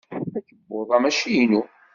Akebbuḍ-a 0.37 0.97
mačči 1.01 1.29
inu. 1.43 1.61